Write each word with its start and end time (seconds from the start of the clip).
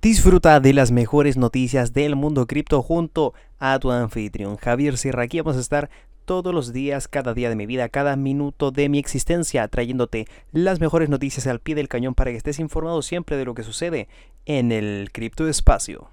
Disfruta 0.00 0.60
de 0.60 0.74
las 0.74 0.92
mejores 0.92 1.36
noticias 1.36 1.92
del 1.92 2.14
mundo 2.14 2.46
cripto 2.46 2.82
junto 2.82 3.34
a 3.58 3.80
tu 3.80 3.90
anfitrión 3.90 4.56
Javier 4.56 4.96
Sierra. 4.96 5.24
Aquí 5.24 5.40
vamos 5.40 5.56
a 5.56 5.60
estar 5.60 5.90
todos 6.24 6.54
los 6.54 6.72
días, 6.72 7.08
cada 7.08 7.34
día 7.34 7.48
de 7.48 7.56
mi 7.56 7.66
vida, 7.66 7.88
cada 7.88 8.14
minuto 8.14 8.70
de 8.70 8.88
mi 8.88 9.00
existencia, 9.00 9.66
trayéndote 9.66 10.28
las 10.52 10.78
mejores 10.78 11.08
noticias 11.08 11.48
al 11.48 11.58
pie 11.58 11.74
del 11.74 11.88
cañón 11.88 12.14
para 12.14 12.30
que 12.30 12.36
estés 12.36 12.60
informado 12.60 13.02
siempre 13.02 13.36
de 13.36 13.44
lo 13.44 13.54
que 13.54 13.64
sucede 13.64 14.06
en 14.46 14.70
el 14.70 15.10
criptoespacio. 15.12 16.08